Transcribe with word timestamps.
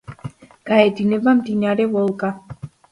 გაედინება 0.71 1.37
მდინარე 1.43 1.91
ვოლგა. 1.97 2.37